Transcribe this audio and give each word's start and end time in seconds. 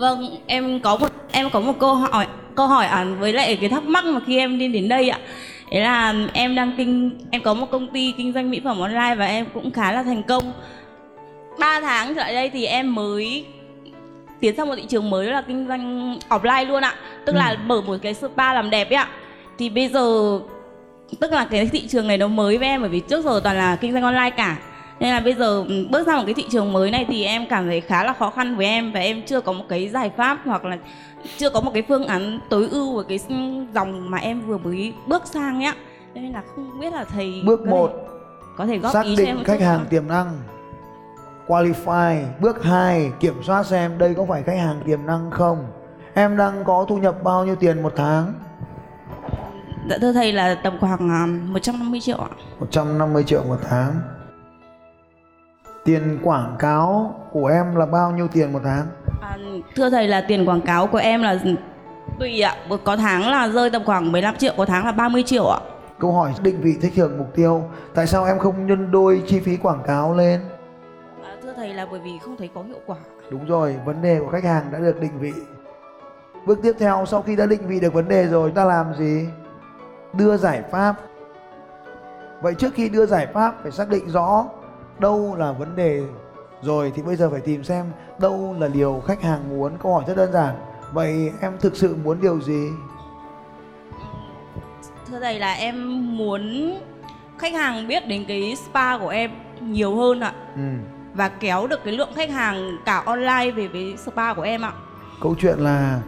Vâng, 0.00 0.36
em 0.46 0.80
có 0.80 0.96
một 0.96 1.08
em 1.32 1.50
có 1.50 1.60
một 1.60 1.72
câu 1.78 1.94
hỏi 1.94 2.26
câu 2.54 2.66
hỏi 2.66 2.86
à, 2.86 3.04
với 3.04 3.32
lại 3.32 3.56
cái 3.60 3.70
thắc 3.70 3.84
mắc 3.84 4.04
mà 4.04 4.20
khi 4.26 4.38
em 4.38 4.58
đi 4.58 4.68
đến 4.68 4.88
đây 4.88 5.08
ạ. 5.08 5.18
Đấy 5.72 5.80
là 5.80 6.14
em 6.32 6.54
đang 6.54 6.72
kinh 6.76 7.10
em 7.30 7.42
có 7.42 7.54
một 7.54 7.66
công 7.70 7.88
ty 7.88 8.14
kinh 8.16 8.32
doanh 8.32 8.50
mỹ 8.50 8.60
phẩm 8.64 8.80
online 8.80 9.14
và 9.14 9.26
em 9.26 9.46
cũng 9.54 9.70
khá 9.70 9.92
là 9.92 10.02
thành 10.02 10.22
công. 10.22 10.52
3 11.58 11.80
tháng 11.80 12.14
trở 12.14 12.20
lại 12.20 12.34
đây 12.34 12.50
thì 12.50 12.64
em 12.64 12.94
mới 12.94 13.44
tiến 14.40 14.56
sang 14.56 14.68
một 14.68 14.74
thị 14.76 14.84
trường 14.88 15.10
mới 15.10 15.26
là 15.26 15.42
kinh 15.42 15.66
doanh 15.68 16.14
offline 16.28 16.68
luôn 16.68 16.84
ạ. 16.84 16.94
Tức 17.26 17.36
là 17.36 17.48
ừ. 17.48 17.56
mở 17.66 17.80
một 17.80 17.96
cái 18.02 18.14
spa 18.14 18.54
làm 18.54 18.70
đẹp 18.70 18.90
ấy 18.90 18.96
ạ. 18.96 19.08
Thì 19.58 19.68
bây 19.68 19.88
giờ 19.88 20.38
tức 21.20 21.32
là 21.32 21.44
cái 21.50 21.66
thị 21.66 21.86
trường 21.88 22.08
này 22.08 22.18
nó 22.18 22.28
mới 22.28 22.58
với 22.58 22.68
em 22.68 22.80
bởi 22.80 22.90
vì 22.90 23.00
trước 23.00 23.24
giờ 23.24 23.40
toàn 23.44 23.56
là 23.56 23.76
kinh 23.76 23.92
doanh 23.92 24.02
online 24.02 24.30
cả 24.30 24.56
nên 25.00 25.10
là 25.10 25.20
bây 25.20 25.34
giờ 25.34 25.64
ừ, 25.68 25.86
bước 25.90 26.06
ra 26.06 26.16
một 26.16 26.22
cái 26.26 26.34
thị 26.34 26.44
trường 26.50 26.72
mới 26.72 26.90
này 26.90 27.04
thì 27.08 27.24
em 27.24 27.46
cảm 27.50 27.66
thấy 27.66 27.80
khá 27.80 28.04
là 28.04 28.12
khó 28.12 28.30
khăn 28.30 28.56
với 28.56 28.66
em 28.66 28.92
và 28.92 29.00
em 29.00 29.22
chưa 29.26 29.40
có 29.40 29.52
một 29.52 29.64
cái 29.68 29.88
giải 29.88 30.10
pháp 30.16 30.38
hoặc 30.44 30.64
là 30.64 30.78
chưa 31.36 31.50
có 31.50 31.60
một 31.60 31.70
cái 31.74 31.82
phương 31.88 32.06
án 32.06 32.40
tối 32.48 32.68
ưu 32.70 32.92
của 32.92 33.02
cái 33.02 33.18
dòng 33.74 34.10
mà 34.10 34.18
em 34.18 34.46
vừa 34.46 34.58
mới 34.58 34.94
bước 35.06 35.22
sang 35.26 35.58
nhá 35.58 35.74
nên 36.14 36.32
là 36.32 36.42
không 36.54 36.80
biết 36.80 36.92
là 36.92 37.04
thầy 37.04 37.42
bước 37.44 37.66
một 37.66 38.10
có 38.60 38.66
thể 38.66 38.78
góp 38.78 38.92
xác 38.92 39.04
ý 39.04 39.16
định 39.16 39.44
khách 39.44 39.60
hàng 39.60 39.84
tiềm 39.90 40.08
năng. 40.08 40.38
Qualify 41.46 42.24
bước 42.40 42.64
2 42.64 43.12
kiểm 43.20 43.34
soát 43.42 43.66
xem 43.66 43.98
đây 43.98 44.14
có 44.14 44.24
phải 44.28 44.42
khách 44.42 44.58
hàng 44.58 44.82
tiềm 44.84 45.06
năng 45.06 45.30
không. 45.30 45.66
Em 46.14 46.36
đang 46.36 46.64
có 46.64 46.86
thu 46.88 46.98
nhập 46.98 47.22
bao 47.22 47.44
nhiêu 47.44 47.56
tiền 47.56 47.82
một 47.82 47.92
tháng? 47.96 48.32
Dạ 49.90 49.98
thưa 50.00 50.12
thầy 50.12 50.32
là 50.32 50.54
tầm 50.54 50.76
khoảng 50.80 51.52
150 51.52 51.98
à, 51.98 52.00
triệu 52.00 52.16
ạ. 52.16 52.28
150 52.60 53.24
triệu 53.24 53.44
một 53.44 53.58
tháng 53.62 54.00
Tiền 55.84 56.18
quảng 56.22 56.56
cáo 56.58 57.14
của 57.32 57.46
em 57.46 57.74
là 57.74 57.86
bao 57.86 58.10
nhiêu 58.10 58.28
tiền 58.28 58.52
một 58.52 58.60
tháng? 58.64 58.86
À, 59.22 59.36
thưa 59.76 59.90
thầy 59.90 60.08
là 60.08 60.24
tiền 60.28 60.48
quảng 60.48 60.60
cáo 60.60 60.86
của 60.86 60.98
em 60.98 61.22
là 61.22 61.38
tùy 62.18 62.40
ạ, 62.40 62.56
có 62.84 62.96
tháng 62.96 63.30
là 63.30 63.48
rơi 63.48 63.70
tầm 63.70 63.84
khoảng 63.84 64.12
15 64.12 64.36
triệu, 64.36 64.54
có 64.56 64.64
tháng 64.64 64.86
là 64.86 64.92
30 64.92 65.22
triệu 65.22 65.46
ạ. 65.46 65.60
Câu 65.98 66.12
hỏi 66.12 66.32
định 66.42 66.60
vị 66.60 66.76
thị 66.82 66.90
trường 66.96 67.18
mục 67.18 67.34
tiêu, 67.34 67.64
tại 67.94 68.06
sao 68.06 68.24
em 68.24 68.38
không 68.38 68.66
nhân 68.66 68.90
đôi 68.90 69.22
chi 69.26 69.40
phí 69.40 69.56
quảng 69.56 69.82
cáo 69.86 70.14
lên? 70.14 70.40
À, 71.24 71.36
thưa 71.42 71.52
thầy 71.56 71.74
là 71.74 71.86
bởi 71.90 72.00
vì 72.00 72.18
không 72.18 72.36
thấy 72.36 72.50
có 72.54 72.62
hiệu 72.62 72.80
quả. 72.86 72.96
Đúng 73.30 73.46
rồi, 73.46 73.76
vấn 73.84 74.02
đề 74.02 74.20
của 74.20 74.30
khách 74.30 74.44
hàng 74.44 74.64
đã 74.72 74.78
được 74.78 75.00
định 75.00 75.18
vị. 75.20 75.32
Bước 76.46 76.58
tiếp 76.62 76.72
theo 76.78 77.04
sau 77.06 77.22
khi 77.22 77.36
đã 77.36 77.46
định 77.46 77.66
vị 77.66 77.80
được 77.80 77.92
vấn 77.92 78.08
đề 78.08 78.26
rồi 78.26 78.50
ta 78.50 78.64
làm 78.64 78.94
gì? 78.94 79.26
Đưa 80.12 80.36
giải 80.36 80.62
pháp. 80.70 80.94
Vậy 82.40 82.54
trước 82.54 82.74
khi 82.74 82.88
đưa 82.88 83.06
giải 83.06 83.26
pháp 83.26 83.54
phải 83.62 83.70
xác 83.70 83.88
định 83.88 84.08
rõ 84.08 84.44
đâu 85.00 85.34
là 85.38 85.52
vấn 85.52 85.76
đề. 85.76 86.02
Rồi 86.62 86.92
thì 86.94 87.02
bây 87.02 87.16
giờ 87.16 87.30
phải 87.30 87.40
tìm 87.40 87.64
xem 87.64 87.86
đâu 88.18 88.56
là 88.58 88.68
điều 88.68 89.02
khách 89.06 89.22
hàng 89.22 89.48
muốn. 89.48 89.72
Câu 89.82 89.94
hỏi 89.94 90.04
rất 90.06 90.16
đơn 90.16 90.32
giản. 90.32 90.54
Vậy 90.92 91.32
em 91.40 91.58
thực 91.60 91.76
sự 91.76 91.96
muốn 92.04 92.20
điều 92.20 92.40
gì? 92.40 92.68
Thưa 95.08 95.20
thầy 95.20 95.38
là 95.38 95.52
em 95.52 96.06
muốn 96.16 96.74
khách 97.38 97.54
hàng 97.54 97.88
biết 97.88 98.06
đến 98.06 98.24
cái 98.28 98.56
spa 98.56 98.98
của 98.98 99.08
em 99.08 99.30
nhiều 99.60 99.96
hơn 99.96 100.20
ạ. 100.20 100.32
Ừ. 100.54 100.60
và 101.14 101.28
kéo 101.28 101.66
được 101.66 101.84
cái 101.84 101.94
lượng 101.94 102.12
khách 102.14 102.30
hàng 102.30 102.78
cả 102.84 103.02
online 103.06 103.50
về 103.50 103.68
với 103.68 103.96
spa 103.96 104.34
của 104.34 104.42
em 104.42 104.62
ạ. 104.62 104.72
Câu 105.22 105.34
chuyện 105.40 105.58
là 105.58 106.00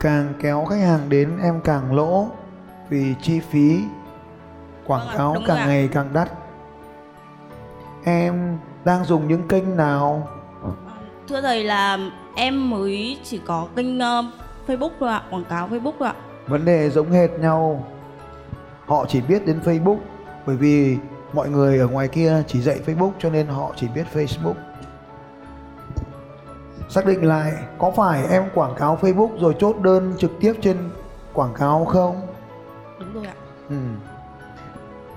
càng 0.00 0.32
kéo 0.40 0.64
khách 0.64 0.80
hàng 0.80 1.00
đến 1.08 1.38
em 1.42 1.60
càng 1.64 1.94
lỗ 1.94 2.28
vì 2.88 3.14
chi 3.22 3.40
phí 3.40 3.80
quảng 4.86 5.06
vâng 5.06 5.16
cáo 5.16 5.36
càng 5.46 5.68
ngày 5.68 5.88
càng 5.92 6.08
đắt 6.12 6.28
em 8.04 8.58
đang 8.84 9.04
dùng 9.04 9.28
những 9.28 9.48
kênh 9.48 9.76
nào? 9.76 10.28
Thưa 11.28 11.40
thầy 11.40 11.64
là 11.64 11.98
em 12.34 12.70
mới 12.70 13.18
chỉ 13.24 13.40
có 13.46 13.66
kênh 13.76 13.98
uh, 13.98 14.24
facebook 14.66 14.90
thôi 15.00 15.08
ạ 15.08 15.22
quảng 15.30 15.44
cáo 15.44 15.68
facebook 15.68 15.92
thôi 15.98 16.08
ạ. 16.08 16.14
Vấn 16.46 16.64
đề 16.64 16.90
giống 16.90 17.10
hệt 17.10 17.30
nhau. 17.30 17.86
Họ 18.86 19.06
chỉ 19.08 19.20
biết 19.20 19.46
đến 19.46 19.60
facebook 19.64 19.98
bởi 20.46 20.56
vì 20.56 20.96
mọi 21.32 21.48
người 21.48 21.78
ở 21.78 21.88
ngoài 21.88 22.08
kia 22.08 22.42
chỉ 22.46 22.60
dạy 22.60 22.80
facebook 22.86 23.12
cho 23.18 23.30
nên 23.30 23.46
họ 23.46 23.72
chỉ 23.76 23.88
biết 23.94 24.06
facebook. 24.14 24.54
Xác 26.88 27.06
định 27.06 27.28
lại 27.28 27.52
có 27.78 27.90
phải 27.90 28.26
em 28.30 28.44
quảng 28.54 28.74
cáo 28.76 28.98
facebook 29.00 29.38
rồi 29.38 29.54
chốt 29.58 29.76
đơn 29.82 30.14
trực 30.18 30.30
tiếp 30.40 30.52
trên 30.62 30.76
quảng 31.32 31.54
cáo 31.54 31.84
không? 31.84 32.26
Đúng 32.98 33.14
rồi 33.14 33.26
ạ. 33.26 33.34
Ừ 33.68 33.76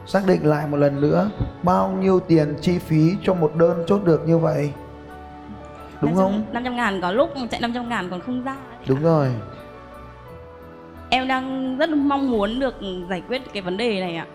xác 0.08 0.26
định 0.28 0.46
lại 0.46 0.68
một 0.68 0.78
lần 0.78 1.02
nữa 1.02 1.30
bao 1.64 1.98
nhiêu 2.02 2.20
tiền 2.20 2.56
chi 2.62 2.80
phí 2.80 3.14
cho 3.24 3.34
một 3.34 3.56
đơn 3.56 3.84
chốt 3.88 4.02
được 4.06 4.28
như 4.28 4.38
vậy? 4.38 4.72
Đúng 6.02 6.16
500, 6.16 6.16
không? 6.16 6.46
500 6.54 6.76
ngàn 6.76 7.02
có 7.02 7.12
lúc 7.12 7.30
chạy 7.52 7.62
500 7.62 7.90
ngàn 7.90 8.10
còn 8.10 8.22
không 8.22 8.44
ra. 8.44 8.56
Đúng 8.88 9.04
rồi. 9.04 9.28
Em 11.10 11.28
đang 11.28 11.78
rất 11.78 11.90
mong 11.90 12.32
muốn 12.32 12.60
được 12.60 12.76
giải 13.10 13.22
quyết 13.28 13.42
cái 13.54 13.62
vấn 13.62 13.78
đề 13.78 14.00
này 14.00 14.16
ạ. 14.16 14.26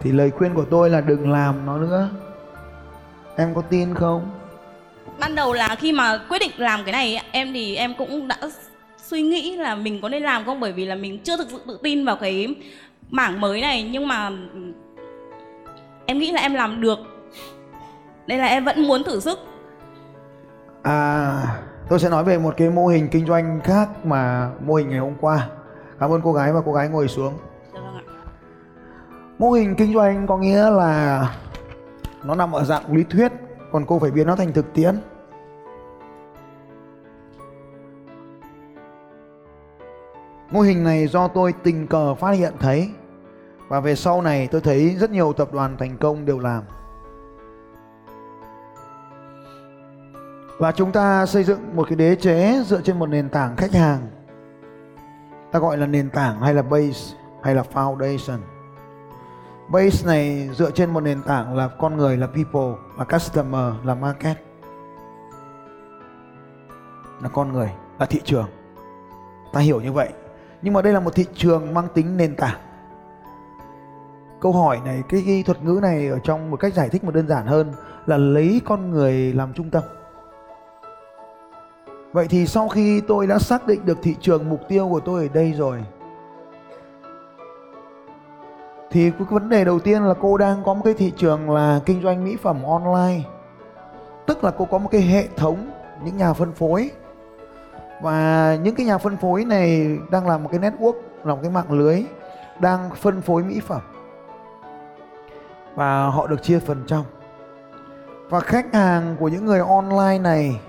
Thì 0.00 0.12
lời 0.12 0.30
khuyên 0.30 0.54
của 0.54 0.64
tôi 0.70 0.90
là 0.90 1.00
đừng 1.00 1.32
làm 1.32 1.66
nó 1.66 1.78
nữa. 1.78 2.08
Em 3.36 3.54
có 3.54 3.62
tin 3.62 3.94
không? 3.94 4.30
Ban 5.18 5.34
đầu 5.34 5.52
là 5.52 5.74
khi 5.74 5.92
mà 5.92 6.18
quyết 6.28 6.38
định 6.38 6.50
làm 6.56 6.84
cái 6.84 6.92
này 6.92 7.20
em 7.30 7.52
thì 7.52 7.76
em 7.76 7.94
cũng 7.98 8.28
đã 8.28 8.36
suy 8.96 9.22
nghĩ 9.22 9.56
là 9.56 9.74
mình 9.74 10.00
có 10.00 10.08
nên 10.08 10.22
làm 10.22 10.44
không? 10.44 10.60
Bởi 10.60 10.72
vì 10.72 10.86
là 10.86 10.94
mình 10.94 11.18
chưa 11.18 11.36
thực 11.36 11.50
sự 11.50 11.60
tự 11.66 11.78
tin 11.82 12.04
vào 12.04 12.16
cái 12.16 12.54
mảng 13.10 13.40
mới 13.40 13.60
này 13.60 13.90
nhưng 13.92 14.08
mà 14.08 14.30
em 16.06 16.18
nghĩ 16.18 16.32
là 16.32 16.40
em 16.40 16.54
làm 16.54 16.80
được. 16.80 16.98
Nên 18.26 18.38
là 18.38 18.46
em 18.46 18.64
vẫn 18.64 18.82
muốn 18.82 19.04
thử 19.04 19.20
sức. 19.20 19.38
À 20.82 21.42
tôi 21.88 21.98
sẽ 21.98 22.08
nói 22.08 22.24
về 22.24 22.38
một 22.38 22.54
cái 22.56 22.70
mô 22.70 22.86
hình 22.86 23.08
kinh 23.08 23.26
doanh 23.26 23.60
khác 23.64 23.88
mà 24.04 24.50
mô 24.60 24.74
hình 24.74 24.90
ngày 24.90 24.98
hôm 24.98 25.14
qua. 25.20 25.48
Cảm 26.00 26.10
ơn 26.10 26.20
cô 26.24 26.32
gái 26.32 26.52
và 26.52 26.60
cô 26.66 26.72
gái 26.72 26.88
ngồi 26.88 27.08
xuống. 27.08 27.34
Dạ 27.74 27.80
vâng 27.80 28.02
mô 29.38 29.50
hình 29.50 29.74
kinh 29.74 29.94
doanh 29.94 30.26
có 30.26 30.38
nghĩa 30.38 30.70
là 30.70 31.22
nó 32.24 32.34
nằm 32.34 32.52
ở 32.52 32.64
dạng 32.64 32.92
lý 32.96 33.04
thuyết 33.10 33.32
còn 33.72 33.84
cô 33.86 33.98
phải 33.98 34.10
biến 34.10 34.26
nó 34.26 34.36
thành 34.36 34.52
thực 34.52 34.74
tiễn 34.74 34.94
Mô 40.50 40.60
hình 40.60 40.84
này 40.84 41.06
do 41.06 41.28
tôi 41.28 41.52
tình 41.62 41.86
cờ 41.86 42.14
phát 42.14 42.30
hiện 42.30 42.52
thấy 42.60 42.90
và 43.68 43.80
về 43.80 43.94
sau 43.94 44.22
này 44.22 44.48
tôi 44.50 44.60
thấy 44.60 44.96
rất 45.00 45.10
nhiều 45.10 45.32
tập 45.32 45.52
đoàn 45.52 45.76
thành 45.78 45.96
công 45.96 46.24
đều 46.24 46.38
làm. 46.38 46.62
Và 50.58 50.72
chúng 50.72 50.92
ta 50.92 51.26
xây 51.26 51.44
dựng 51.44 51.76
một 51.76 51.88
cái 51.88 51.96
đế 51.96 52.16
chế 52.16 52.62
dựa 52.66 52.80
trên 52.80 52.98
một 52.98 53.06
nền 53.06 53.28
tảng 53.28 53.56
khách 53.56 53.72
hàng. 53.72 54.00
Ta 55.52 55.58
gọi 55.58 55.76
là 55.76 55.86
nền 55.86 56.10
tảng 56.10 56.40
hay 56.40 56.54
là 56.54 56.62
base 56.62 57.16
hay 57.42 57.54
là 57.54 57.64
foundation. 57.72 58.38
Base 59.68 60.06
này 60.06 60.50
dựa 60.54 60.70
trên 60.70 60.90
một 60.90 61.00
nền 61.00 61.22
tảng 61.22 61.56
là 61.56 61.68
con 61.78 61.96
người 61.96 62.16
là 62.16 62.26
people, 62.26 62.82
là 62.98 63.04
customer, 63.04 63.72
là 63.84 63.94
market. 63.94 64.36
Là 67.22 67.28
con 67.28 67.52
người, 67.52 67.70
là 67.98 68.06
thị 68.06 68.20
trường. 68.24 68.46
Ta 69.52 69.60
hiểu 69.60 69.80
như 69.80 69.92
vậy 69.92 70.08
nhưng 70.62 70.74
mà 70.74 70.82
đây 70.82 70.92
là 70.92 71.00
một 71.00 71.14
thị 71.14 71.26
trường 71.34 71.74
mang 71.74 71.88
tính 71.94 72.16
nền 72.16 72.36
tảng. 72.36 72.58
Câu 74.40 74.52
hỏi 74.52 74.80
này 74.84 75.02
cái, 75.08 75.22
cái 75.26 75.42
thuật 75.42 75.64
ngữ 75.64 75.78
này 75.82 76.08
ở 76.08 76.18
trong 76.24 76.50
một 76.50 76.56
cách 76.56 76.74
giải 76.74 76.88
thích 76.88 77.04
một 77.04 77.14
đơn 77.14 77.28
giản 77.28 77.46
hơn 77.46 77.72
là 78.06 78.16
lấy 78.16 78.60
con 78.64 78.90
người 78.90 79.32
làm 79.32 79.52
trung 79.52 79.70
tâm. 79.70 79.82
Vậy 82.12 82.26
thì 82.30 82.46
sau 82.46 82.68
khi 82.68 83.00
tôi 83.00 83.26
đã 83.26 83.38
xác 83.38 83.66
định 83.66 83.80
được 83.84 83.98
thị 84.02 84.16
trường 84.20 84.48
mục 84.48 84.60
tiêu 84.68 84.88
của 84.88 85.00
tôi 85.00 85.22
ở 85.22 85.28
đây 85.34 85.52
rồi 85.52 85.84
thì 88.90 89.10
cái 89.10 89.26
vấn 89.30 89.48
đề 89.48 89.64
đầu 89.64 89.78
tiên 89.78 90.02
là 90.02 90.14
cô 90.20 90.36
đang 90.36 90.62
có 90.64 90.74
một 90.74 90.80
cái 90.84 90.94
thị 90.94 91.12
trường 91.16 91.50
là 91.50 91.80
kinh 91.86 92.02
doanh 92.02 92.24
mỹ 92.24 92.36
phẩm 92.36 92.62
online. 92.62 93.22
Tức 94.26 94.44
là 94.44 94.50
cô 94.50 94.64
có 94.64 94.78
một 94.78 94.88
cái 94.92 95.00
hệ 95.00 95.28
thống 95.36 95.70
những 96.04 96.16
nhà 96.16 96.32
phân 96.32 96.52
phối 96.52 96.90
và 98.02 98.56
những 98.62 98.74
cái 98.74 98.86
nhà 98.86 98.98
phân 98.98 99.16
phối 99.16 99.44
này 99.44 99.98
đang 100.10 100.26
làm 100.26 100.42
một 100.42 100.50
cái 100.52 100.60
network, 100.60 100.94
là 101.24 101.34
một 101.34 101.38
cái 101.42 101.50
mạng 101.50 101.72
lưới 101.72 102.04
đang 102.58 102.90
phân 102.90 103.20
phối 103.20 103.42
mỹ 103.42 103.60
phẩm. 103.60 103.80
Và 105.74 106.06
họ 106.06 106.26
được 106.26 106.42
chia 106.42 106.58
phần 106.58 106.84
trăm 106.86 107.02
và 108.28 108.40
khách 108.40 108.74
hàng 108.74 109.16
của 109.18 109.28
những 109.28 109.46
người 109.46 109.60
online 109.60 110.18
này, 110.18 110.60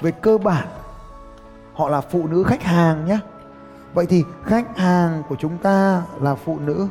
về 0.00 0.10
cơ 0.10 0.38
bản, 0.38 0.66
họ 1.74 1.88
là 1.88 2.00
phụ 2.00 2.26
nữ 2.26 2.42
khách 2.42 2.62
hàng 2.62 3.06
nhé 3.06 3.18
vậy 3.94 4.06
thì 4.06 4.24
khách 4.44 4.78
hàng 4.78 5.22
của 5.28 5.36
chúng 5.38 5.58
ta 5.58 6.02
là 6.20 6.34
phụ 6.34 6.58
nữ. 6.58 6.88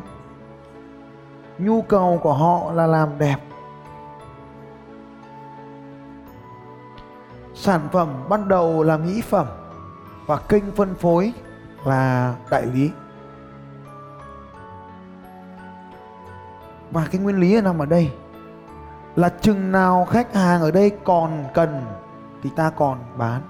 Nhu 1.57 1.81
cầu 1.81 2.19
của 2.23 2.33
họ 2.33 2.71
là 2.71 2.87
làm 2.87 3.09
đẹp. 3.17 3.37
Sản 7.63 7.87
phẩm 7.91 8.09
ban 8.29 8.47
đầu 8.47 8.83
là 8.83 8.97
mỹ 8.97 9.21
phẩm 9.21 9.47
và 10.25 10.37
kênh 10.37 10.63
phân 10.75 10.95
phối 10.95 11.33
là 11.85 12.35
đại 12.49 12.65
lý. 12.65 12.91
Và 16.91 17.07
cái 17.11 17.21
nguyên 17.21 17.39
lý 17.39 17.61
nằm 17.61 17.79
ở 17.79 17.85
đây. 17.85 18.11
Là 19.15 19.29
chừng 19.29 19.71
nào 19.71 20.05
khách 20.05 20.35
hàng 20.35 20.61
ở 20.61 20.71
đây 20.71 20.91
còn 21.03 21.45
cần 21.53 21.85
thì 22.43 22.49
ta 22.55 22.69
còn 22.69 22.99
bán. 23.17 23.41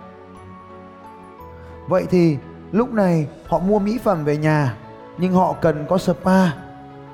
Vậy 1.87 2.05
thì 2.09 2.37
lúc 2.71 2.93
này 2.93 3.27
họ 3.47 3.59
mua 3.59 3.79
mỹ 3.79 3.99
phẩm 4.03 4.23
về 4.23 4.37
nhà, 4.37 4.77
nhưng 5.17 5.33
họ 5.33 5.55
cần 5.61 5.85
có 5.89 5.97
spa, 5.97 6.47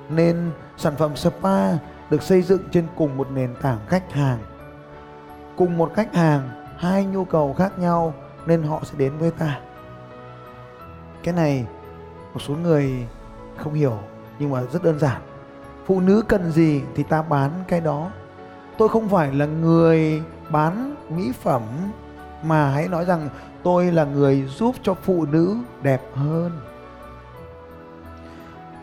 nên 0.09 0.51
sản 0.77 0.93
phẩm 0.97 1.15
spa 1.15 1.71
được 2.09 2.21
xây 2.21 2.41
dựng 2.41 2.61
trên 2.71 2.87
cùng 2.97 3.17
một 3.17 3.31
nền 3.31 3.55
tảng 3.61 3.79
khách 3.87 4.11
hàng. 4.11 4.39
Cùng 5.57 5.77
một 5.77 5.91
khách 5.95 6.15
hàng 6.15 6.58
hai 6.79 7.05
nhu 7.05 7.25
cầu 7.25 7.53
khác 7.53 7.79
nhau 7.79 8.13
nên 8.45 8.63
họ 8.63 8.81
sẽ 8.83 8.97
đến 8.97 9.17
với 9.17 9.31
ta. 9.31 9.59
Cái 11.23 11.33
này, 11.33 11.65
một 12.33 12.39
số 12.39 12.53
người 12.53 13.07
không 13.57 13.73
hiểu, 13.73 13.97
nhưng 14.39 14.51
mà 14.51 14.61
rất 14.73 14.83
đơn 14.83 14.99
giản. 14.99 15.21
Phụ 15.85 15.99
nữ 15.99 16.23
cần 16.27 16.51
gì 16.51 16.81
thì 16.95 17.03
ta 17.03 17.21
bán 17.21 17.51
cái 17.67 17.81
đó. 17.81 18.11
Tôi 18.77 18.89
không 18.89 19.09
phải 19.09 19.33
là 19.33 19.45
người 19.45 20.23
bán 20.49 20.95
mỹ 21.09 21.31
phẩm, 21.41 21.61
mà 22.43 22.69
hãy 22.69 22.87
nói 22.87 23.05
rằng 23.05 23.29
tôi 23.63 23.91
là 23.91 24.03
người 24.05 24.41
giúp 24.41 24.75
cho 24.83 24.93
phụ 24.93 25.25
nữ 25.25 25.55
đẹp 25.81 26.01
hơn. 26.13 26.51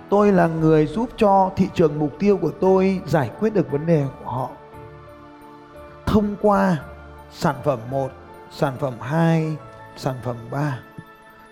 Tôi 0.09 0.33
là 0.33 0.47
người 0.47 0.87
giúp 0.87 1.11
cho 1.17 1.51
thị 1.57 1.69
trường 1.75 1.99
mục 1.99 2.13
tiêu 2.19 2.37
của 2.37 2.51
tôi 2.61 3.01
giải 3.07 3.31
quyết 3.41 3.55
được 3.55 3.71
vấn 3.71 3.87
đề 3.87 4.07
của 4.25 4.31
họ. 4.31 4.51
Thông 6.07 6.37
qua 6.43 6.77
sản 7.31 7.57
phẩm 7.65 7.79
1, 7.91 8.11
sản 8.51 8.77
phẩm 8.81 8.95
2, 9.01 9.57
sản 9.97 10.15
phẩm 10.25 10.37
3. 10.51 10.79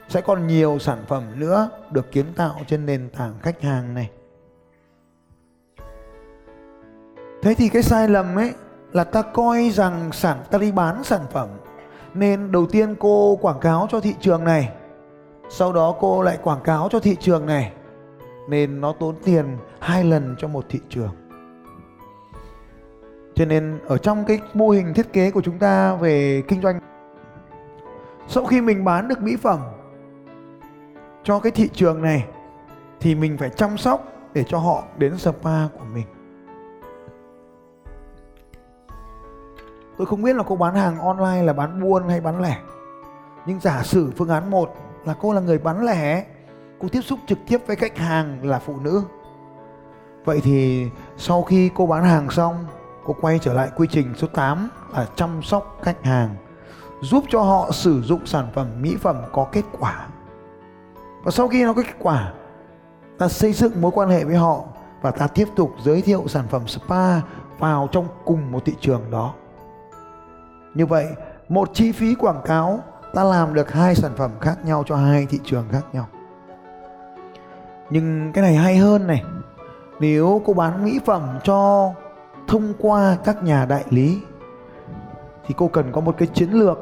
Sẽ 0.09 0.21
còn 0.21 0.47
nhiều 0.47 0.79
sản 0.79 0.99
phẩm 1.09 1.23
nữa 1.41 1.69
được 1.91 2.13
kiến 2.13 2.27
tạo 2.37 2.61
trên 2.67 2.87
nền 2.87 3.09
tảng 3.11 3.35
khách 3.43 3.63
hàng 3.63 3.95
này. 3.95 4.11
Thế 7.43 7.55
thì 7.55 7.69
cái 7.69 7.83
sai 7.83 8.09
lầm 8.09 8.39
ấy 8.39 8.53
là 8.93 9.05
ta 9.05 9.23
coi 9.23 9.71
rằng 9.71 10.13
sản 10.13 10.39
ta 10.51 10.59
đi 10.59 10.73
bán 10.73 11.05
sản 11.05 11.21
phẩm 11.33 11.49
nên 12.15 12.53
đầu 12.53 12.67
tiên 12.67 12.95
cô 12.99 13.39
quảng 13.43 13.61
cáo 13.61 13.87
cho 13.91 14.01
thị 14.01 14.15
trường 14.21 14.45
này 14.45 14.73
sau 15.51 15.73
đó 15.73 15.97
cô 16.01 16.23
lại 16.23 16.39
quảng 16.43 16.61
cáo 16.65 16.89
cho 16.93 17.01
thị 17.01 17.17
trường 17.21 17.47
này 17.47 17.73
nên 18.49 18.81
nó 18.81 18.93
tốn 18.93 19.15
tiền 19.25 19.57
hai 19.81 20.05
lần 20.05 20.37
cho 20.39 20.49
một 20.49 20.65
thị 20.69 20.81
trường 20.89 21.11
cho 23.35 23.45
nên 23.45 23.79
ở 23.87 23.99
trong 23.99 24.25
cái 24.25 24.41
mô 24.55 24.71
hình 24.71 24.95
thiết 24.95 25.13
kế 25.13 25.31
của 25.31 25.41
chúng 25.41 25.59
ta 25.59 25.95
về 25.95 26.43
kinh 26.49 26.63
doanh, 26.63 26.81
sau 28.29 28.45
khi 28.45 28.61
mình 28.61 28.85
bán 28.85 29.09
được 29.09 29.23
mỹ 29.23 29.37
phẩm 29.37 29.61
cho 31.25 31.41
cái 31.41 31.53
thị 31.53 31.69
trường 31.73 32.03
này, 32.03 32.27
thì 33.01 33.15
mình 33.15 33.39
phải 33.39 33.51
chăm 33.51 33.79
sóc 33.79 34.13
để 34.35 34.45
cho 34.49 34.59
họ 34.59 34.83
đến 34.99 35.19
spa 35.19 35.69
của 35.79 35.85
mình. 35.95 36.07
Tôi 39.99 40.07
không 40.07 40.23
biết 40.23 40.37
là 40.37 40.43
cô 40.47 40.57
bán 40.57 40.75
hàng 40.75 40.99
online 40.99 41.43
là 41.43 41.53
bán 41.53 41.83
buôn 41.83 42.09
hay 42.09 42.21
bán 42.21 42.43
lẻ, 42.43 42.59
nhưng 43.47 43.61
giả 43.61 43.83
sử 43.83 44.13
phương 44.17 44.29
án 44.29 44.51
1 44.51 44.75
là 45.05 45.15
cô 45.21 45.33
là 45.33 45.41
người 45.41 45.59
bán 45.59 45.85
lẻ, 45.85 46.25
cô 46.81 46.89
tiếp 46.89 47.01
xúc 47.01 47.19
trực 47.27 47.39
tiếp 47.49 47.59
với 47.67 47.77
khách 47.77 47.99
hàng 47.99 48.39
là 48.43 48.59
phụ 48.59 48.81
nữ. 48.81 49.03
Vậy 50.25 50.41
thì 50.45 50.89
sau 51.17 51.43
khi 51.43 51.71
cô 51.75 51.87
bán 51.87 52.05
hàng 52.05 52.31
xong 52.31 52.67
cô 53.07 53.17
quay 53.21 53.39
trở 53.39 53.53
lại 53.53 53.71
quy 53.77 53.87
trình 53.91 54.15
số 54.17 54.27
8 54.27 54.69
là 54.93 55.07
chăm 55.17 55.43
sóc 55.43 55.79
khách 55.83 56.05
hàng, 56.05 56.37
giúp 57.03 57.25
cho 57.29 57.43
họ 57.43 57.71
sử 57.73 58.03
dụng 58.03 58.27
sản 58.27 58.47
phẩm 58.55 58.67
mỹ 58.81 58.97
phẩm 59.01 59.17
có 59.33 59.47
kết 59.53 59.65
quả. 59.79 60.07
Và 61.25 61.31
sau 61.31 61.49
khi 61.49 61.65
nó 61.65 61.73
có 61.73 61.83
kết 61.83 61.95
quả, 61.99 62.33
ta 63.19 63.29
xây 63.29 63.53
dựng 63.53 63.81
mối 63.81 63.91
quan 63.95 64.09
hệ 64.09 64.25
với 64.25 64.37
họ 64.37 64.65
và 65.03 65.11
ta 65.11 65.27
tiếp 65.27 65.49
tục 65.57 65.71
giới 65.83 66.03
thiệu 66.03 66.25
sản 66.27 66.45
phẩm 66.51 66.67
spa 66.67 67.21
vào 67.59 67.89
trong 67.93 68.09
cùng 68.25 68.53
một 68.53 68.65
thị 68.65 68.75
trường 68.81 69.03
đó. 69.11 69.35
Như 70.75 70.87
vậy, 70.87 71.07
một 71.49 71.71
chi 71.75 71.93
phí 71.93 72.15
quảng 72.15 72.43
cáo, 72.45 72.81
ta 73.15 73.25
làm 73.25 73.55
được 73.55 73.73
hai 73.73 73.95
sản 73.95 74.13
phẩm 74.17 74.31
khác 74.41 74.65
nhau 74.65 74.85
cho 74.87 74.97
hai 74.97 75.27
thị 75.27 75.41
trường 75.45 75.65
khác 75.73 75.85
nhau. 75.93 76.07
Nhưng 77.91 78.33
cái 78.33 78.43
này 78.43 78.55
hay 78.55 78.77
hơn 78.77 79.07
này. 79.07 79.25
Nếu 80.01 80.43
cô 80.47 80.53
bán 80.53 80.85
mỹ 80.85 81.01
phẩm 81.07 81.39
cho 81.45 81.91
thông 82.47 82.73
qua 82.79 83.17
các 83.25 83.43
nhà 83.43 83.65
đại 83.65 83.85
lý, 83.91 84.21
thì 85.47 85.55
cô 85.59 85.69
cần 85.69 85.93
có 85.93 86.01
một 86.01 86.15
cái 86.19 86.29
chiến 86.29 86.51
lược 86.51 86.79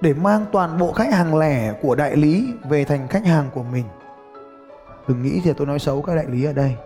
để 0.00 0.14
mang 0.14 0.44
toàn 0.52 0.78
bộ 0.78 0.92
khách 0.92 1.12
hàng 1.12 1.38
lẻ 1.38 1.72
của 1.82 1.94
đại 1.94 2.16
lý 2.16 2.54
về 2.68 2.84
thành 2.84 3.08
khách 3.08 3.26
hàng 3.26 3.46
của 3.54 3.62
mình. 3.62 3.84
Đừng 5.08 5.22
nghĩ 5.22 5.40
thì 5.44 5.52
tôi 5.52 5.66
nói 5.66 5.78
xấu 5.78 6.02
các 6.02 6.14
đại 6.14 6.26
lý 6.28 6.44
ở 6.44 6.52
đây. 6.52 6.76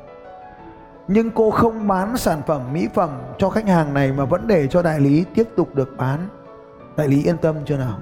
Nhưng 1.09 1.31
cô 1.31 1.51
không 1.51 1.89
bán 1.89 2.17
sản 2.17 2.43
phẩm 2.47 2.63
mỹ 2.73 2.89
phẩm 2.95 3.11
cho 3.39 3.51
khách 3.51 3.67
hàng 3.67 3.95
này 3.95 4.13
mà 4.13 4.25
vẫn 4.25 4.47
để 4.47 4.67
cho 4.67 4.83
đại 4.83 5.01
lý 5.01 5.25
tiếp 5.35 5.49
tục 5.57 5.75
được 5.75 5.97
bán. 5.97 6.29
Đại 6.97 7.09
lý 7.09 7.25
yên 7.25 7.37
tâm 7.37 7.57
chưa 7.65 7.77
nào? 7.77 7.99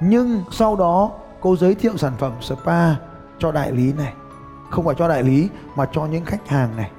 Nhưng 0.00 0.42
sau 0.52 0.76
đó, 0.76 1.10
cô 1.40 1.56
giới 1.56 1.74
thiệu 1.74 1.96
sản 1.96 2.12
phẩm 2.18 2.32
spa 2.40 2.94
cho 3.38 3.52
đại 3.52 3.72
lý 3.72 3.92
này. 3.92 4.12
Không 4.70 4.84
phải 4.84 4.94
cho 4.98 5.08
đại 5.08 5.22
lý, 5.22 5.48
mà 5.76 5.86
cho 5.92 6.06
những 6.06 6.24
khách 6.24 6.48
hàng 6.48 6.76
này 6.76 6.90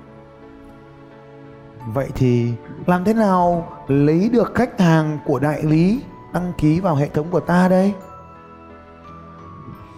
vậy 1.93 2.09
thì 2.15 2.53
làm 2.85 3.03
thế 3.03 3.13
nào 3.13 3.67
lấy 3.87 4.29
được 4.29 4.55
khách 4.55 4.79
hàng 4.79 5.19
của 5.25 5.39
đại 5.39 5.63
lý 5.63 6.01
đăng 6.33 6.53
ký 6.57 6.79
vào 6.79 6.95
hệ 6.95 7.07
thống 7.07 7.27
của 7.31 7.39
ta 7.39 7.67
đây? 7.67 7.93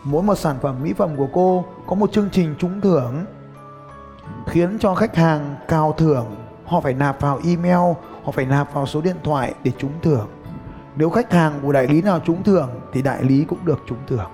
Mỗi 0.04 0.24
một 0.24 0.36
sản 0.36 0.56
phẩm 0.62 0.76
mỹ 0.84 0.94
phẩm 0.94 1.10
của 1.18 1.28
cô 1.34 1.66
có 1.88 1.96
một 1.96 2.12
chương 2.12 2.30
trình 2.32 2.56
trúng 2.60 2.82
thưởng, 2.82 3.26
khiến 4.48 4.80
cho 4.80 4.96
khách 4.96 5.16
hàng 5.16 5.56
cào 5.68 5.94
thưởng. 5.98 6.26
Họ 6.66 6.82
phải 6.82 6.94
nạp 6.94 7.22
vào 7.22 7.40
email, 7.46 7.94
họ 8.24 8.32
phải 8.32 8.46
nạp 8.46 8.74
vào 8.74 8.86
số 8.86 9.02
điện 9.02 9.16
thoại 9.24 9.54
để 9.64 9.72
trúng 9.78 9.92
thưởng. 10.02 10.28
Nếu 10.96 11.10
khách 11.10 11.34
hàng 11.34 11.60
của 11.62 11.72
đại 11.72 11.88
lý 11.88 12.02
nào 12.02 12.20
trúng 12.26 12.44
thưởng 12.44 12.70
thì 12.94 13.02
đại 13.02 13.24
lý 13.24 13.44
cũng 13.44 13.66
được 13.66 13.80
trúng 13.86 13.98
thưởng. 14.08 14.32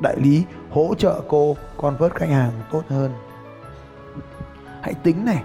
Đại 0.00 0.16
lý 0.16 0.44
hỗ 0.70 0.94
trợ 0.98 1.20
cô 1.28 1.56
convert 1.76 2.14
khách 2.14 2.28
hàng 2.28 2.52
tốt 2.72 2.82
hơn. 2.88 3.12
Hãy 4.82 4.94
tính 4.94 5.24
này 5.24 5.42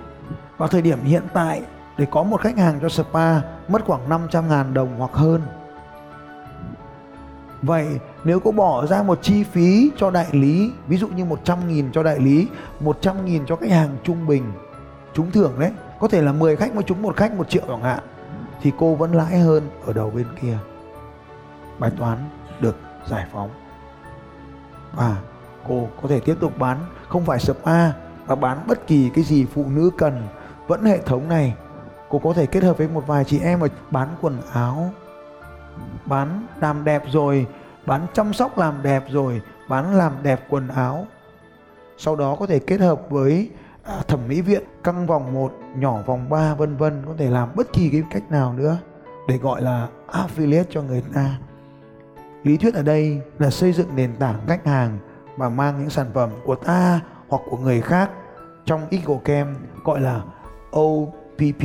vào 0.58 0.70
thời 0.70 0.82
điểm 0.82 1.04
hiện 1.04 1.24
tại, 1.34 1.62
để 1.98 2.06
có 2.12 2.24
một 2.24 2.42
khách 2.42 2.58
hàng 2.58 2.80
cho 2.82 2.90
spa, 2.90 3.42
mất 3.68 3.86
khoảng 3.86 4.10
500 4.10 4.50
ngàn 4.50 4.74
đồng 4.74 4.96
hoặc 4.98 5.12
hơn. 5.14 5.42
Vậy, 7.62 7.88
nếu 8.24 8.40
có 8.40 8.52
bỏ 8.52 8.86
ra 8.86 9.04
một 9.04 9.20
chi 9.22 9.44
phí 9.44 9.92
cho 9.98 10.12
đại 10.12 10.28
lý, 10.32 10.72
Ví 10.88 10.98
dụ 10.98 11.08
như 11.08 11.26
100 11.26 11.68
nghìn 11.68 11.92
cho 11.92 12.04
đại 12.04 12.20
lý 12.20 12.48
100 12.80 13.26
nghìn 13.26 13.46
cho 13.46 13.56
khách 13.56 13.70
hàng 13.70 13.98
trung 14.04 14.28
bình, 14.28 14.44
Trúng 15.14 15.32
thưởng 15.32 15.54
đấy, 15.60 15.72
Có 16.00 16.08
thể 16.08 16.22
là 16.22 16.32
10 16.32 16.56
khách 16.56 16.76
mới 16.76 16.84
trúng 16.84 17.02
một 17.02 17.16
khách 17.16 17.34
một 17.34 17.50
triệu 17.50 17.64
chẳng 17.68 17.82
hạn, 17.82 18.00
Thì 18.62 18.72
cô 18.78 18.96
vẫn 18.96 19.14
lãi 19.14 19.40
hơn 19.40 19.70
ở 19.86 19.94
đầu 19.94 20.12
bên 20.16 20.26
kia. 20.42 20.58
Bài 21.80 21.92
toán 21.98 22.18
được 22.60 22.78
giải 23.10 23.26
phóng. 23.34 23.50
Và 24.94 25.16
cô 25.68 25.88
có 26.02 26.08
thể 26.08 26.20
tiếp 26.20 26.36
tục 26.40 26.54
bán, 26.60 26.78
Không 27.10 27.26
phải 27.26 27.40
spa, 27.40 27.92
Mà 28.28 28.36
bán 28.36 28.58
bất 28.68 28.88
kỳ 28.88 29.10
cái 29.10 29.24
gì 29.24 29.46
phụ 29.46 29.66
nữ 29.68 29.90
cần. 29.98 30.28
Vẫn 30.68 30.84
hệ 30.84 30.98
thống 30.98 31.30
này, 31.30 31.56
Cô 32.10 32.20
có 32.20 32.34
thể 32.34 32.46
kết 32.46 32.64
hợp 32.64 32.78
với 32.78 32.88
một 32.88 33.08
vài 33.08 33.24
chị 33.26 33.40
em 33.40 33.60
mà 33.60 33.68
bán 33.92 34.08
quần 34.22 34.38
áo, 34.54 34.90
bán 36.06 36.48
làm 36.62 36.84
đẹp 36.84 37.04
rồi, 37.12 37.48
bán 37.86 38.08
chăm 38.14 38.34
sóc 38.34 38.58
làm 38.58 38.84
đẹp 38.84 39.04
rồi, 39.10 39.42
bán 39.70 39.96
làm 39.96 40.14
đẹp 40.24 40.40
quần 40.50 40.68
áo. 40.68 41.08
Sau 41.98 42.16
đó 42.16 42.36
có 42.40 42.46
thể 42.46 42.60
kết 42.60 42.80
hợp 42.80 43.02
với 43.10 43.52
à, 43.84 44.02
thẩm 44.08 44.20
mỹ 44.28 44.42
viện, 44.42 44.64
căng 44.84 45.08
vòng 45.08 45.34
1 45.34 45.54
nhỏ 45.76 45.98
vòng 46.06 46.30
3 46.30 46.56
vân 46.56 46.78
vân, 46.78 47.04
có 47.08 47.14
thể 47.18 47.30
làm 47.30 47.50
bất 47.56 47.74
kỳ 47.74 47.90
cái 47.90 48.04
cách 48.12 48.32
nào 48.32 48.54
nữa 48.54 48.78
để 49.28 49.38
gọi 49.38 49.62
là 49.62 49.88
affiliate 50.08 50.64
cho 50.70 50.82
người 50.82 51.04
ta. 51.14 51.40
Lý 52.44 52.58
thuyết 52.58 52.74
ở 52.74 52.84
đây 52.84 53.22
là 53.40 53.50
xây 53.50 53.74
dựng 53.74 53.96
nền 53.96 54.16
tảng 54.16 54.40
khách 54.48 54.66
hàng 54.66 55.00
và 55.38 55.50
mang 55.50 55.80
những 55.80 55.90
sản 55.90 56.08
phẩm 56.14 56.30
của 56.46 56.56
ta 56.56 57.00
hoặc 57.28 57.42
của 57.50 57.58
người 57.58 57.82
khác 57.82 58.10
trong 58.66 58.82
EcoCam 58.90 59.56
gọi 59.84 60.02
là 60.02 60.22
OPP 60.80 61.64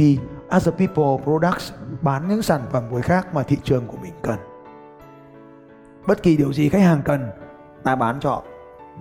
as 0.49 0.69
a 0.69 0.71
people 0.71 1.25
products, 1.25 1.73
bán 2.01 2.29
những 2.29 2.43
sản 2.43 2.61
phẩm 2.71 2.91
với 2.91 3.03
khác 3.03 3.35
mà 3.35 3.43
thị 3.43 3.57
trường 3.65 3.87
của 3.87 3.97
mình 4.03 4.13
cần. 4.23 4.39
Bất 6.07 6.23
kỳ 6.23 6.37
điều 6.37 6.53
gì 6.53 6.69
khách 6.69 6.83
hàng 6.83 7.03
cần, 7.05 7.31
ta 7.85 7.97
bán 7.97 8.21
cho 8.21 8.43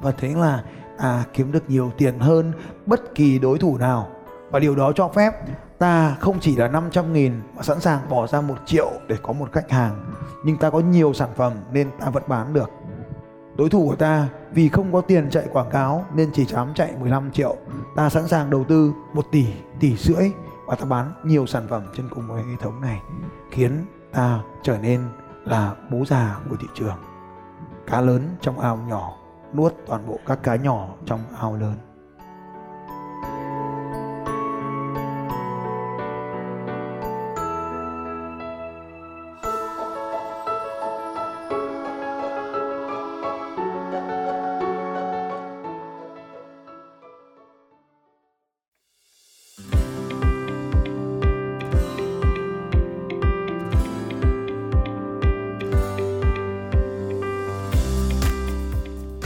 và 0.02 0.12
thế 0.12 0.34
là 0.36 0.64
ta 0.98 1.24
kiếm 1.34 1.52
được 1.52 1.64
nhiều 1.70 1.92
tiền 1.98 2.20
hơn 2.20 2.54
bất 2.86 3.16
kỳ 3.16 3.40
đối 3.40 3.58
thủ 3.58 3.78
nào. 3.78 4.10
Và 4.52 4.60
điều 4.60 4.76
đó 4.76 4.92
cho 4.96 5.08
phép 5.08 5.34
ta 5.80 6.16
không 6.20 6.40
chỉ 6.40 6.56
là 6.56 6.68
500 6.68 7.14
nghìn 7.14 7.34
mà 7.56 7.64
sẵn 7.64 7.80
sàng 7.80 8.00
bỏ 8.10 8.28
ra 8.28 8.42
một 8.42 8.56
triệu 8.66 8.92
để 9.08 9.16
có 9.24 9.34
một 9.34 9.52
khách 9.52 9.72
hàng. 9.72 10.14
Nhưng 10.46 10.58
ta 10.58 10.70
có 10.70 10.80
nhiều 10.80 11.14
sản 11.14 11.30
phẩm 11.36 11.54
nên 11.72 11.90
ta 12.00 12.10
vẫn 12.10 12.24
bán 12.28 12.54
được 12.54 12.70
đối 13.60 13.70
thủ 13.70 13.88
của 13.90 13.96
ta 13.96 14.30
vì 14.52 14.70
không 14.70 14.94
có 14.94 15.02
tiền 15.02 15.30
chạy 15.30 15.48
quảng 15.52 15.70
cáo 15.70 16.06
nên 16.16 16.32
chỉ 16.34 16.46
dám 16.46 16.74
chạy 16.76 16.94
15 17.00 17.32
triệu. 17.32 17.56
Ta 17.96 18.10
sẵn 18.10 18.28
sàng 18.28 18.50
đầu 18.50 18.64
tư 18.64 18.94
1 19.14 19.26
tỷ 19.32 19.46
tỷ 19.80 19.96
rưỡi 19.96 20.32
và 20.66 20.76
ta 20.76 20.86
bán 20.86 21.14
nhiều 21.24 21.46
sản 21.46 21.68
phẩm 21.70 21.84
trên 21.98 22.10
cùng 22.10 22.28
một 22.28 22.36
hệ 22.36 22.56
thống 22.60 22.82
này, 22.82 23.02
khiến 23.52 23.86
ta 24.12 24.40
trở 24.64 24.78
nên 24.78 25.02
là 25.46 25.76
bố 25.92 26.06
già 26.06 26.40
của 26.50 26.56
thị 26.56 26.68
trường. 26.74 26.96
Cá 27.88 28.02
lớn 28.02 28.36
trong 28.42 28.60
ao 28.60 28.78
nhỏ, 28.78 29.14
nuốt 29.54 29.74
toàn 29.88 30.08
bộ 30.08 30.20
các 30.26 30.44
cá 30.44 30.56
nhỏ 30.56 30.88
trong 31.06 31.20
ao 31.40 31.56
lớn. 31.56 31.76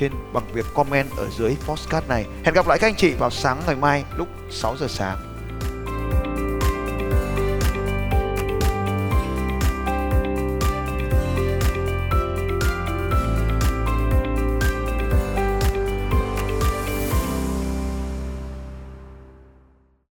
trên 0.00 0.12
bằng 0.32 0.44
việc 0.52 0.66
comment 0.74 1.10
ở 1.16 1.28
dưới 1.38 1.56
podcast 1.66 2.08
này. 2.08 2.26
Hẹn 2.44 2.54
gặp 2.54 2.66
lại 2.68 2.78
các 2.78 2.86
anh 2.86 2.96
chị 2.96 3.14
vào 3.18 3.30
sáng 3.30 3.60
ngày 3.66 3.76
mai 3.76 4.04
lúc 4.16 4.28
6 4.50 4.76
giờ 4.76 4.86
sáng. 4.88 5.27